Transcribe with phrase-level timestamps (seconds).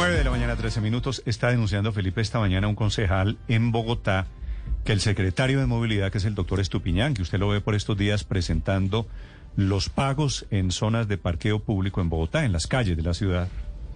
[0.00, 1.22] 9 de la mañana, 13 minutos.
[1.26, 4.28] Está denunciando Felipe esta mañana un concejal en Bogotá
[4.82, 7.74] que el secretario de movilidad, que es el doctor Estupiñán, que usted lo ve por
[7.74, 9.06] estos días presentando
[9.56, 13.48] los pagos en zonas de parqueo público en Bogotá, en las calles de la ciudad.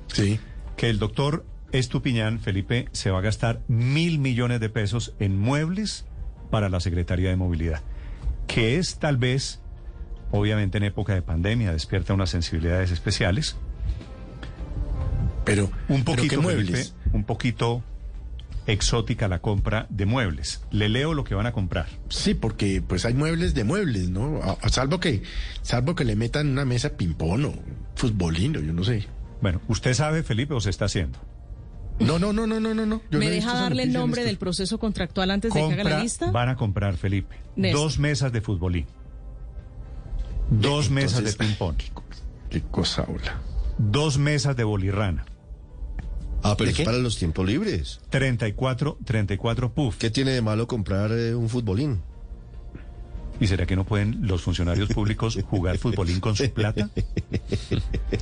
[0.09, 0.39] Sí.
[0.77, 6.05] Que el doctor Estupiñán, Felipe, se va a gastar mil millones de pesos en muebles
[6.51, 7.81] para la Secretaría de Movilidad.
[8.47, 9.63] Que es tal vez,
[10.33, 13.57] obviamente en época de pandemia, despierta unas sensibilidades especiales.
[15.45, 16.93] Pero, Un ¿pero poquito, muebles.
[16.93, 17.83] Felipe, un poquito
[18.67, 20.63] exótica la compra de muebles.
[20.71, 21.87] Le leo lo que van a comprar.
[22.09, 24.41] Sí, porque pues hay muebles de muebles, ¿no?
[24.43, 25.23] A- a- salvo que,
[25.63, 27.55] salvo que le metan una mesa ping-pong o
[27.95, 29.07] futbolino, yo no sé.
[29.43, 31.19] Bueno, ¿usted sabe, Felipe, o se está haciendo?
[32.01, 32.87] No, no, no, no, no, no.
[32.87, 33.03] no.
[33.11, 36.01] Yo ¿Me no deja darle el nombre del proceso contractual antes de que haga la
[36.01, 36.31] lista?
[36.31, 37.81] van a comprar, Felipe, Néstor.
[37.83, 38.87] dos mesas de futbolín.
[40.51, 41.77] Dos mesas de ping-pong.
[42.51, 43.41] Qué cosa habla.
[43.79, 45.25] Dos mesas de bolirrana.
[46.45, 46.85] Ah, pero ¿De es qué?
[46.85, 48.01] para los tiempos libres.
[48.11, 49.97] 34, 34 puff.
[49.97, 52.03] ¿Qué tiene de malo comprar eh, un futbolín?
[53.41, 56.89] ¿Y será que no pueden los funcionarios públicos jugar futbolín con su plata?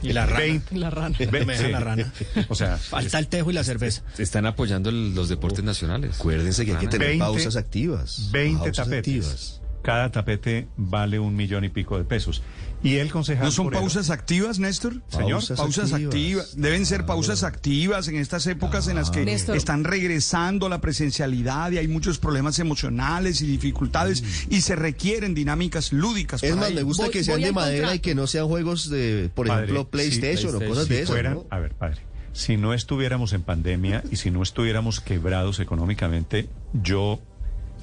[0.02, 0.38] Y la rana.
[0.40, 0.76] 20.
[0.78, 1.16] La rana.
[1.18, 1.70] Ve- Me deja sí.
[1.72, 2.12] la rana.
[2.48, 4.02] O sea, Falta el tejo y la cerveza.
[4.16, 6.18] Están apoyando los deportes nacionales.
[6.18, 8.30] Acuérdense que hay que tener 20 pausas activas.
[8.32, 8.98] 20 pausas tapetes.
[8.98, 9.61] activas.
[9.82, 12.42] Cada tapete vale un millón y pico de pesos.
[12.84, 13.44] Y el concejal...
[13.46, 14.94] ¿No son pausas activas, Néstor?
[15.08, 16.14] Señor, Pausas Pausas activas.
[16.14, 16.56] activas.
[16.56, 19.56] Deben ser pausas activas en estas épocas en las que Néstor.
[19.56, 25.92] están regresando la presencialidad y hay muchos problemas emocionales y dificultades y se requieren dinámicas
[25.92, 26.42] lúdicas.
[26.42, 28.88] Es para más, me gusta Voy- que sean de madera y que no sean juegos
[28.90, 31.46] de, por Padre, ejemplo, sí, PlayStation o cosas si de fueran- ¿no?
[31.50, 32.00] A ver, padre,
[32.32, 37.20] si no estuviéramos en pandemia y si no estuviéramos quebrados económicamente, yo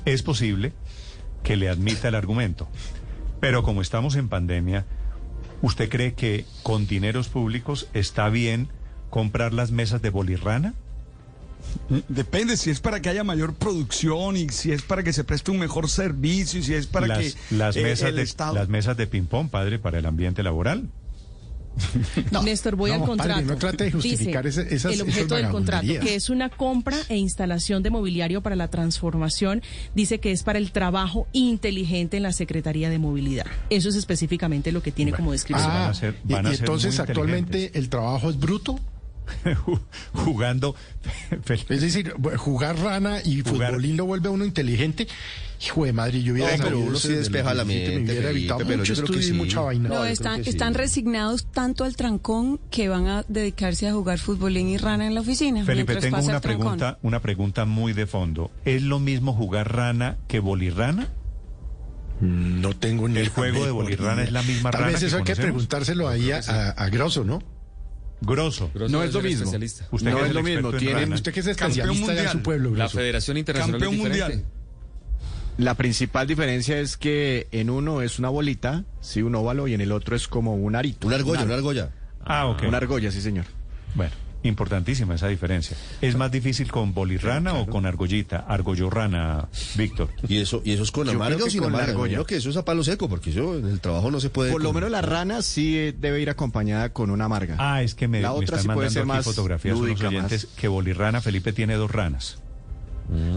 [0.05, 0.73] es posible
[1.43, 2.67] que le admita el argumento.
[3.39, 4.85] Pero como estamos en pandemia,
[5.61, 8.69] ¿usted cree que con dineros públicos está bien
[9.09, 10.73] comprar las mesas de bolirrana?
[12.07, 15.51] Depende si es para que haya mayor producción y si es para que se preste
[15.51, 18.55] un mejor servicio y si es para las, que las eh, mesas el de Estado...
[18.55, 20.89] las mesas de ping pong, padre, para el ambiente laboral.
[22.43, 23.41] Néstor, voy no, al padre, contrato.
[23.41, 26.97] no trate de justificar Dice, ese- esas- el objeto del contrato, que es una compra
[27.09, 29.61] e instalación de mobiliario para la transformación,
[29.95, 33.45] dice que es para el trabajo inteligente en la Secretaría de Movilidad.
[33.69, 35.69] Eso es específicamente lo que tiene como descripción.
[35.69, 38.79] van Ah, a ser- y- van a y, ser entonces actualmente el trabajo es bruto.
[40.13, 40.75] Jugando.
[41.69, 45.07] Es decir, jugar rana y Jugar- futbolín lo vuelve a uno inteligente.
[45.65, 48.29] Hijo de madre, yo hubiera No, pero uno sí despeja la 17, mente, Me hubiera
[48.29, 49.33] evitado pero mucho yo creo que sí.
[49.33, 49.89] mucha vaina.
[49.89, 50.49] No, están, sí.
[50.51, 55.15] están resignados tanto al trancón que van a dedicarse a jugar futbolín y rana en
[55.15, 55.65] la oficina.
[55.65, 58.51] Felipe, tengo una pregunta, una pregunta muy de fondo.
[58.63, 61.09] ¿Es lo mismo jugar rana que bolirrana?
[62.21, 65.17] No tengo ni El juego de bolirrana es la misma Tal rana vez que eso
[65.17, 67.41] hay que preguntárselo ahí a, a, a Grosso, ¿no?
[68.21, 68.69] Grosso.
[68.73, 69.39] Grosso No es lo mismo.
[69.45, 69.87] especialista.
[69.91, 71.13] Usted No es lo el mismo, tienen.
[71.13, 72.31] Usted que es Campeón especialista mundial.
[72.31, 72.89] su pueblo, La.
[72.89, 74.35] Federación Internacional Campeón es diferente.
[74.35, 74.51] mundial.
[75.57, 79.81] La principal diferencia es que en uno es una bolita, sí, un óvalo, y en
[79.81, 81.05] el otro es como un arito.
[81.07, 81.89] Una argolla, una argolla.
[82.23, 82.63] Ah, ok.
[82.67, 83.45] Una argolla, sí, señor.
[83.95, 84.11] Bueno,
[84.43, 85.75] importantísima esa diferencia.
[86.01, 88.45] ¿Es más difícil con bolirrana o con argollita?
[88.47, 90.09] Argollorrana, Víctor.
[90.27, 92.09] Y eso, y eso es con Yo amarga creo o que sin con.
[92.09, 94.51] Creo que eso es a palo seco, porque yo en el trabajo no se puede.
[94.51, 97.55] Por lo menos la rana sí eh, debe ir acompañada con una amarga.
[97.59, 99.75] Ah, es que me, La me otra están sí puede mandando ser aquí más fotografías
[99.75, 102.37] unos lúdica, oyentes más- que bolirrana Felipe tiene dos ranas.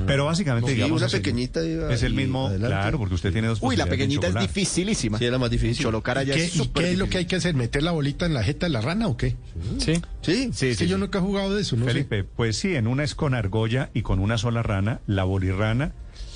[0.06, 1.60] Pero básicamente, Sí, digamos, una es el- pequeñita
[1.92, 2.76] es el mismo, adelante.
[2.76, 5.18] claro, porque usted tiene dos Uy, la pequeñita es dificilísima.
[5.18, 5.82] Sí, era más difícil.
[5.84, 7.54] Cholocar allá ¿Qué, es ¿Y súper qué es lo que hay que hacer?
[7.54, 9.34] ¿Meter la bolita en la jeta de la rana o qué?
[9.78, 11.86] Sí, Sí, sí, Es yo nunca he jugado de eso, ¿no?
[11.86, 11.92] sé.
[11.92, 15.00] Felipe, pues sí, en una es con argolla y con una sola rana.
[15.06, 15.92] La bolirrana,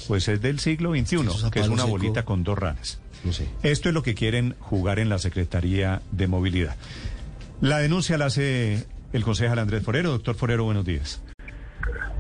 [0.08, 1.88] pues es del siglo XXI, es que es una seco.
[1.91, 2.98] bolita con dos ranas.
[3.24, 3.47] no sé.
[3.62, 6.76] Esto es lo que quieren jugar en la Secretaría de Movilidad.
[7.60, 10.10] La denuncia la hace el concejal Andrés Forero.
[10.10, 11.20] Doctor Forero, buenos días.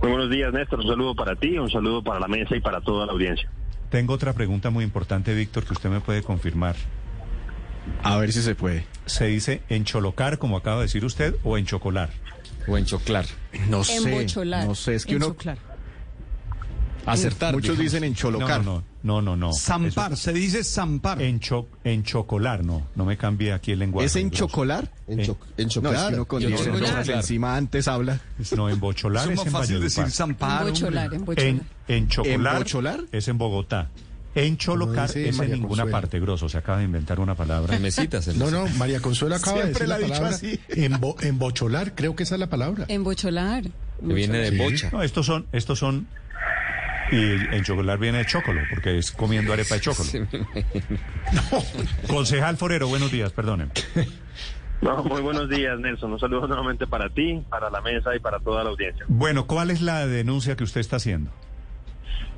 [0.06, 0.78] Muy buenos días, Néstor.
[0.78, 3.50] Un saludo para ti, un saludo para la mesa y para toda la audiencia.
[3.90, 6.76] Tengo otra pregunta muy importante, Víctor, que usted me puede confirmar.
[8.04, 8.86] A ver si se puede.
[9.06, 12.10] ¿Se dice encholocar, como acaba de decir usted, o enchocolar?
[12.68, 13.24] O enchoclar.
[13.68, 13.96] No sé.
[13.96, 14.68] Embocholar.
[14.68, 15.26] No sé, es que uno...
[15.26, 15.58] Enchoclar.
[17.04, 17.54] Acertar.
[17.54, 17.92] Muchos digamos.
[17.92, 18.64] dicen No, encholocar.
[18.64, 19.52] no, no, no, no.
[19.52, 21.18] Zampar, Eso- se dice zampar.
[21.20, 22.88] encho- enchocolar, no.
[22.94, 24.06] No me cambie aquí el lenguaje.
[24.06, 24.90] ¿Es enchocolar?
[25.08, 27.10] En, cho- en No, es que uno con chocolar.
[27.10, 28.20] encima antes habla.
[28.56, 30.50] No, embocholar es es, más en fácil decir zampar.
[30.62, 30.68] hombre.
[30.68, 31.48] Embocholar, embocholar.
[31.48, 33.00] En, enchocolar ¿Embocholar?
[33.12, 33.90] es en Bogotá.
[34.34, 35.90] Encholocar Como dice es en ninguna Consuelo.
[35.92, 36.48] parte, grosso.
[36.50, 37.74] Se acaba de inventar una palabra.
[37.74, 38.28] En mesitas.
[38.28, 40.80] en No, no, María Consuelo acaba Siempre de la ha decir la, dicho palabra así.
[40.90, 42.84] embo- embocholar, creo que esa es la palabra.
[42.88, 43.62] Embocholar.
[43.62, 44.56] Que viene de Sí.
[44.58, 44.90] bocha.
[44.92, 46.06] No, estos son, estos son.
[47.12, 50.08] Y enchocolar viene de chocolo, porque es comiendo arepa de chocolo.
[50.08, 50.46] Sí, imagino.
[52.08, 53.72] Concejal Forero, buenos días, perdónenme.
[54.82, 56.12] No, muy buenos días, Nelson.
[56.12, 59.06] Un saludo nuevamente para ti, para la mesa y para toda la audiencia.
[59.08, 61.30] Bueno, ¿cuál es la denuncia que usted está haciendo?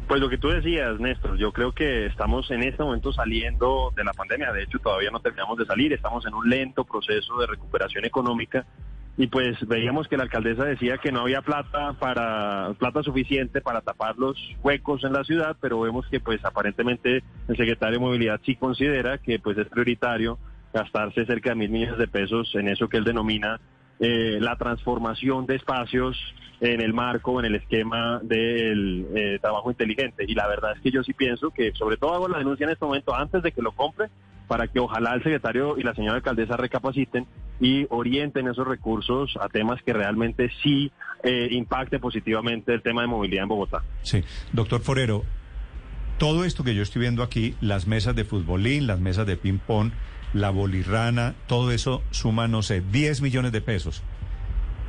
[0.07, 4.05] Pues lo que tú decías, Néstor, yo creo que estamos en este momento saliendo de
[4.05, 4.53] la pandemia.
[4.53, 5.93] De hecho, todavía no terminamos de salir.
[5.93, 8.65] Estamos en un lento proceso de recuperación económica.
[9.19, 13.81] Y pues veíamos que la alcaldesa decía que no había plata para plata suficiente para
[13.81, 18.41] tapar los huecos en la ciudad, pero vemos que pues aparentemente el secretario de Movilidad
[18.47, 20.39] sí considera que pues es prioritario
[20.73, 23.61] gastarse cerca de mil millones de pesos en eso que él denomina
[23.99, 26.17] eh, la transformación de espacios
[26.61, 30.25] en el marco, en el esquema del eh, trabajo inteligente.
[30.29, 32.71] Y la verdad es que yo sí pienso que, sobre todo hago la denuncia en
[32.71, 34.11] este momento antes de que lo compre,
[34.49, 37.27] para que ojalá el secretario y la señora alcaldesa recapaciten
[37.61, 40.91] y orienten esos recursos a temas que realmente sí
[41.23, 43.83] eh, impacten positivamente el tema de movilidad en Bogotá.
[44.03, 45.25] Sí, doctor Forero,
[46.19, 49.93] todo esto que yo estoy viendo aquí, las mesas de futbolín, las mesas de ping-pong,
[50.33, 54.03] la bolirrana, todo eso suma, no sé, 10 millones de pesos.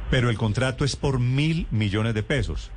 [0.09, 2.71] Pero el contrato es por mil millones de pesos.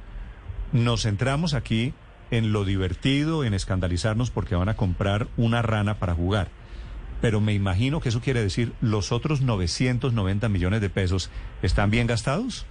[0.72, 1.94] Nos centramos aquí
[2.30, 6.48] en lo divertido, en escandalizarnos porque van a comprar una rana para jugar.
[7.22, 11.30] Pero me imagino que eso quiere decir los otros 990 millones de pesos
[11.62, 12.66] están bien gastados.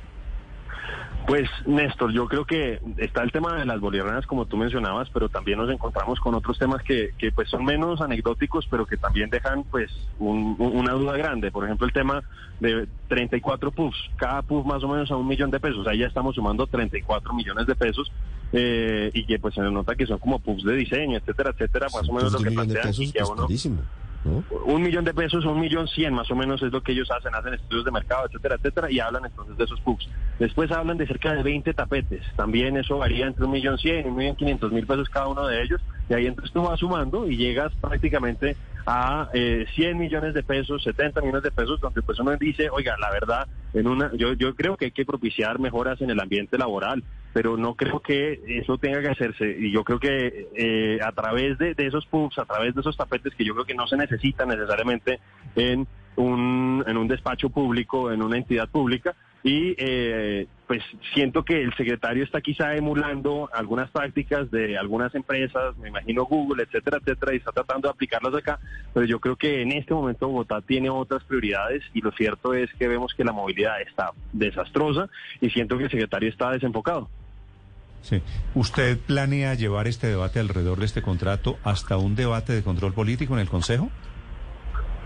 [1.28, 5.30] Pues Néstor, yo creo que está el tema de las bolivarianas como tú mencionabas, pero
[5.30, 9.30] también nos encontramos con otros temas que, que pues son menos anecdóticos, pero que también
[9.30, 11.52] dejan pues un- un- una duda grande.
[11.52, 12.22] Por ejemplo, el tema
[12.60, 15.86] de 34 puffs, cada puff más o menos a un millón de pesos.
[15.88, 18.12] Ahí ya estamos sumando 34 millones de pesos
[18.52, 22.10] eh, y que pues se nota que son como puffs de diseño, etcétera, etcétera, más
[22.10, 23.78] o menos lo que plantean y que pues uno carísimo,
[24.24, 27.34] un millón de pesos un millón cien más o menos es lo que ellos hacen,
[27.34, 30.08] hacen estudios de mercado, etcétera, etcétera, y hablan entonces de esos pubs.
[30.38, 34.10] Después hablan de cerca de 20 tapetes, también eso varía entre un millón cien y
[34.10, 37.28] un millón quinientos mil pesos cada uno de ellos, y ahí entonces tú vas sumando
[37.28, 42.20] y llegas prácticamente a eh, 100 millones de pesos, 70 millones de pesos, donde pues
[42.20, 46.02] uno dice, oiga, la verdad, en una, yo, yo creo que hay que propiciar mejoras
[46.02, 47.04] en el ambiente laboral,
[47.34, 49.58] pero no creo que eso tenga que hacerse.
[49.60, 53.34] Y yo creo que eh, a través de, esos pubs, a través de esos tapetes
[53.36, 55.20] que yo creo que no se necesitan necesariamente
[55.56, 60.84] en un, en un despacho público, en una entidad pública, y eh, pues
[61.14, 66.64] siento que el secretario está quizá emulando algunas prácticas de algunas empresas, me imagino Google,
[66.64, 68.60] etcétera, etcétera, y está tratando de aplicarlas acá,
[68.94, 72.72] pero yo creo que en este momento Bogotá tiene otras prioridades y lo cierto es
[72.76, 77.10] que vemos que la movilidad está desastrosa y siento que el secretario está desenfocado.
[78.02, 78.22] Sí.
[78.56, 83.34] ¿Usted planea llevar este debate alrededor de este contrato hasta un debate de control político
[83.34, 83.90] en el Consejo?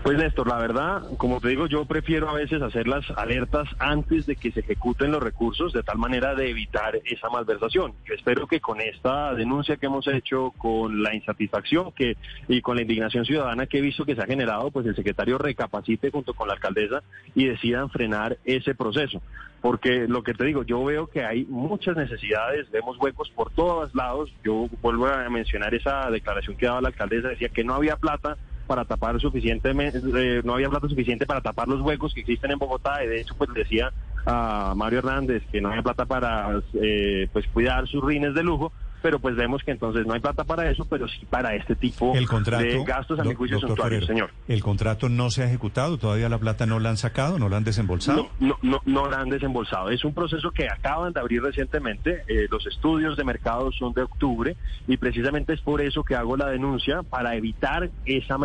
[0.06, 4.24] Pues Néstor, la verdad, como te digo, yo prefiero a veces hacer las alertas antes
[4.24, 7.92] de que se ejecuten los recursos, de tal manera de evitar esa malversación.
[8.04, 12.16] Yo espero que con esta denuncia que hemos hecho, con la insatisfacción que
[12.46, 15.38] y con la indignación ciudadana que he visto que se ha generado, pues el secretario
[15.38, 17.02] recapacite junto con la alcaldesa
[17.34, 19.20] y decidan frenar ese proceso.
[19.60, 23.92] Porque lo que te digo, yo veo que hay muchas necesidades, vemos huecos por todos
[23.92, 24.32] lados.
[24.44, 28.36] Yo vuelvo a mencionar esa declaración que daba la alcaldesa, decía que no había plata
[28.66, 32.58] para tapar suficientemente, eh, no había plata suficiente para tapar los huecos que existen en
[32.58, 33.92] Bogotá y de hecho pues decía
[34.26, 38.72] a Mario Hernández que no había plata para eh, pues cuidar sus rines de lujo,
[39.06, 42.12] pero pues vemos que entonces no hay plata para eso, pero sí para este tipo
[42.16, 44.30] El contrato, de gastos a mi doc- juicio suntuarios, señor.
[44.48, 47.58] El contrato no se ha ejecutado, todavía la plata no la han sacado, no la
[47.58, 48.30] han desembolsado.
[48.40, 49.90] No, no, no, no la han desembolsado.
[49.90, 52.24] Es un proceso que acaban de abrir recientemente.
[52.26, 54.56] Eh, los estudios de mercado son de octubre
[54.88, 58.36] y precisamente es por eso que hago la denuncia para evitar esa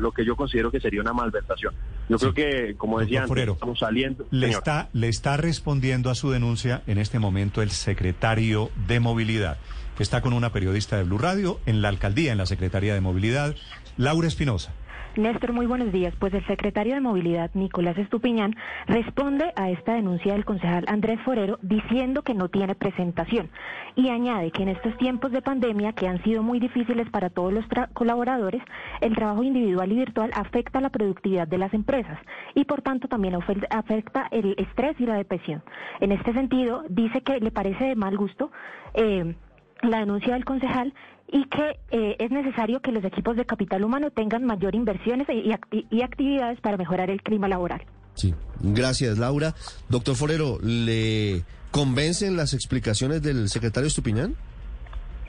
[0.00, 1.72] lo que yo considero que sería una malversación.
[2.10, 2.26] Yo Sí.
[2.26, 4.26] creo que, como decía antes, estamos saliendo.
[4.30, 4.58] Le señor.
[4.58, 9.56] está, le está respondiendo a su denuncia en este momento el secretario de Movilidad,
[10.02, 13.54] está con una periodista de Blue Radio en la alcaldía, en la Secretaría de Movilidad,
[13.96, 14.72] Laura Espinosa.
[15.16, 16.14] Néstor, muy buenos días.
[16.20, 18.54] Pues el secretario de Movilidad, Nicolás Estupiñán,
[18.86, 23.50] responde a esta denuncia del concejal Andrés Forero diciendo que no tiene presentación
[23.96, 27.52] y añade que en estos tiempos de pandemia que han sido muy difíciles para todos
[27.52, 28.62] los tra- colaboradores,
[29.00, 32.18] el trabajo individual y virtual afecta la productividad de las empresas
[32.54, 33.34] y por tanto también
[33.70, 35.64] afecta el estrés y la depresión.
[35.98, 38.52] En este sentido, dice que le parece de mal gusto
[38.94, 39.34] eh,
[39.82, 40.92] la denuncia del concejal
[41.32, 45.50] y que eh, es necesario que los equipos de capital humano tengan mayor inversiones y,
[45.50, 47.82] acti- y actividades para mejorar el clima laboral.
[48.14, 49.54] Sí, gracias Laura.
[49.88, 54.34] Doctor Forero, ¿le convencen las explicaciones del secretario Estupiñán?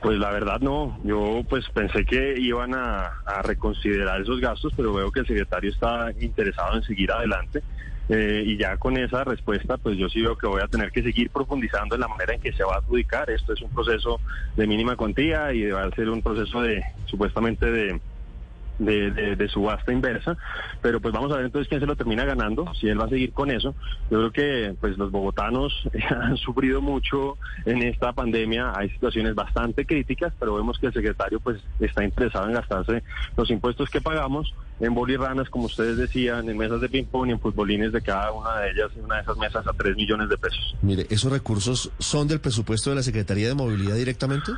[0.02, 5.12] Pues la verdad no, yo pues pensé que iban a, reconsiderar esos gastos, pero veo
[5.12, 7.62] que el secretario está interesado en seguir adelante
[8.08, 11.02] eh, y ya con esa respuesta pues yo sí veo que voy a tener que
[11.02, 13.30] seguir profundizando en la manera en que se va a adjudicar.
[13.30, 14.20] Esto es un proceso
[14.56, 18.00] de mínima cuantía y va a ser un proceso de supuestamente de
[18.78, 20.36] de, de- de subasta inversa,
[20.80, 23.08] pero pues vamos a ver entonces quién se lo termina ganando, si él va a
[23.08, 23.74] seguir con eso.
[24.10, 25.72] Yo creo que pues los bogotanos
[26.10, 31.40] han sufrido mucho en esta pandemia, hay situaciones bastante críticas, pero vemos que el secretario
[31.40, 33.02] pues está interesado en gastarse
[33.36, 37.38] los impuestos que pagamos en bolirranas, como ustedes decían, en mesas de ping-pong y en
[37.40, 40.36] futbolines de cada una de ellas, en una de esas mesas a 3 millones de
[40.36, 40.74] pesos.
[40.82, 44.50] Mire, ¿esos recursos son del presupuesto de la Secretaría de Movilidad directamente?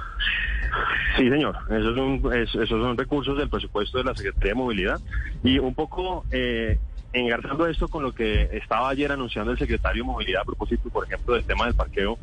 [1.16, 1.56] Sí, señor.
[1.68, 5.00] Esos son, es- esos recursos del presupuesto de la Secretaría de Movilidad.
[5.42, 6.78] Y un poco eh,
[7.12, 11.04] engarzando esto con lo que estaba ayer anunciando el secretario de Movilidad a propósito, por
[11.04, 12.18] ejemplo, del tema del parqueo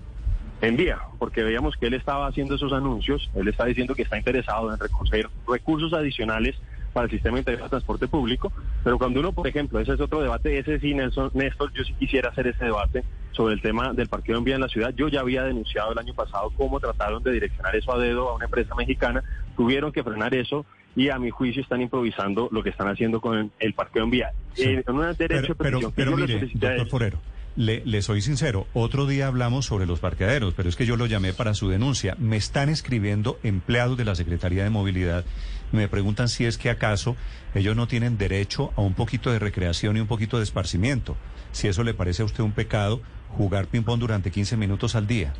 [0.62, 4.18] en vía, porque veíamos que él estaba haciendo esos anuncios, él está diciendo que está
[4.18, 6.56] interesado en recoger recursos adicionales
[6.94, 8.52] para el sistema integrado de transporte público,
[8.84, 11.94] pero cuando uno, por ejemplo, ese es otro debate, ese sí, Nelson, Néstor, yo sí
[11.94, 14.94] quisiera hacer ese debate sobre el tema del parqueo en vía en la ciudad.
[14.96, 18.36] Yo ya había denunciado el año pasado cómo trataron de direccionar eso a dedo a
[18.36, 19.24] una empresa mexicana,
[19.56, 23.52] tuvieron que frenar eso y a mi juicio están improvisando lo que están haciendo con
[23.60, 24.32] el, parqueo en vía.
[24.58, 26.90] Eh, en un derecho Pero, de pero, pero mire, doctor.
[26.90, 27.20] Forero,
[27.56, 31.06] le, le soy sincero, otro día hablamos sobre los parqueaderos, pero es que yo lo
[31.06, 32.16] llamé para su denuncia.
[32.20, 35.26] Me están escribiendo empleados de la Secretaría de Movilidad,
[35.72, 37.16] me preguntan si es que acaso
[37.56, 41.16] ellos no tienen derecho a un poquito de recreación y un poquito de esparcimiento.
[41.52, 43.02] Si eso le parece a usted un pecado,
[43.38, 45.34] jugar ping-pong durante 15 minutos al día.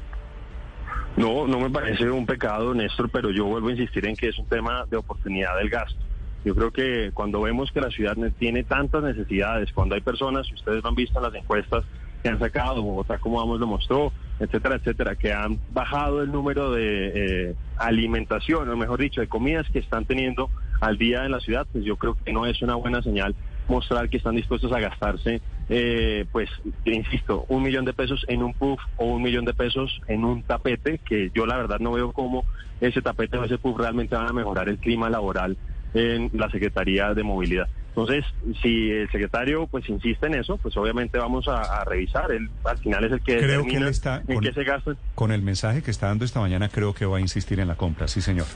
[1.18, 4.38] No, no me parece un pecado, Néstor, pero yo vuelvo a insistir en que es
[4.40, 6.00] un tema de oportunidad del gasto.
[6.46, 10.52] Yo creo que cuando vemos que la ciudad ne- tiene tantas necesidades, cuando hay personas,
[10.52, 11.84] ustedes lo han visto en las encuestas
[12.24, 16.72] que han sacado, Bogotá como vamos lo mostró, etcétera, etcétera, que han bajado el número
[16.72, 21.40] de eh, alimentación, o mejor dicho, de comidas que están teniendo al día en la
[21.40, 23.36] ciudad, pues yo creo que no es una buena señal
[23.68, 25.42] mostrar que están dispuestos a gastarse,
[25.74, 26.50] eh, pues,
[26.84, 30.44] insisto, un millón de pesos en un puff o un millón de pesos en un
[30.44, 32.46] tapete, que yo la verdad no veo cómo
[32.82, 35.56] ese tapete o ese puff realmente van a mejorar el clima laboral
[35.94, 37.70] en la Secretaría de Movilidad.
[37.90, 38.24] Entonces,
[38.62, 42.32] si el secretario pues insiste en eso, pues obviamente vamos a, a revisar.
[42.32, 44.96] Él al final es el que Creo que él está en con- qué se gasta.
[45.16, 47.76] Con el mensaje que está dando esta mañana, creo que va a insistir en la
[47.76, 48.48] compra, sí señor.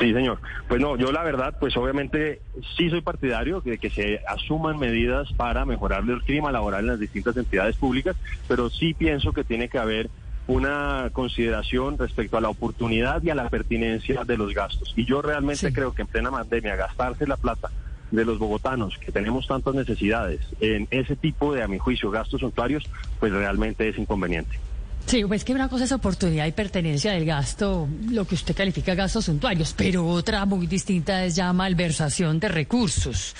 [0.00, 0.40] Sí, señor.
[0.66, 2.40] Pues no, yo la verdad, pues obviamente
[2.76, 7.00] sí soy partidario de que se asuman medidas para mejorar el clima laboral en las
[7.00, 8.16] distintas entidades públicas,
[8.48, 10.08] pero sí pienso que tiene que haber
[10.46, 14.94] una consideración respecto a la oportunidad y a la pertinencia de los gastos.
[14.96, 17.70] Y yo realmente creo que en plena pandemia gastarse la plata
[18.10, 22.40] de los bogotanos, que tenemos tantas necesidades, en ese tipo de, a mi juicio, gastos
[22.40, 22.88] suntuarios,
[23.20, 24.58] pues realmente es inconveniente.
[25.06, 28.94] Sí, pues que una cosa es oportunidad y pertenencia del gasto, lo que usted califica
[28.94, 33.34] gastos suntuarios, pero otra muy distinta es ya malversación de recursos.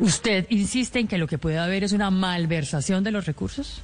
[0.00, 3.82] ¿Usted insiste en que lo que puede haber es una malversación de los recursos?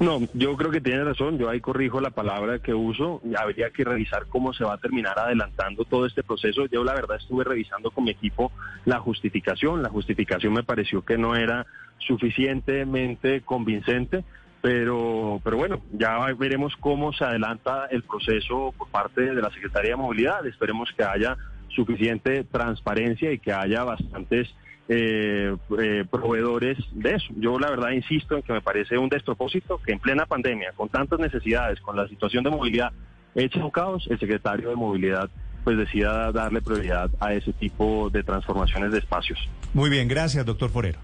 [0.00, 1.38] No, yo creo que tiene razón.
[1.38, 3.20] Yo ahí corrijo la palabra que uso.
[3.36, 6.66] Habría que revisar cómo se va a terminar adelantando todo este proceso.
[6.66, 8.52] Yo la verdad estuve revisando con mi equipo
[8.84, 9.82] la justificación.
[9.82, 11.66] La justificación me pareció que no era
[11.98, 14.22] suficientemente convincente.
[14.60, 19.90] Pero, pero bueno, ya veremos cómo se adelanta el proceso por parte de la Secretaría
[19.90, 20.44] de Movilidad.
[20.46, 21.36] Esperemos que haya
[21.68, 24.48] suficiente transparencia y que haya bastantes
[24.88, 27.26] eh, eh, proveedores de eso.
[27.36, 30.88] Yo la verdad insisto en que me parece un despropósito que en plena pandemia, con
[30.88, 32.92] tantas necesidades, con la situación de movilidad
[33.34, 35.30] hecha un caos, el secretario de movilidad
[35.62, 39.38] pues decida darle prioridad a ese tipo de transformaciones de espacios.
[39.74, 40.98] Muy bien, gracias, doctor Forero.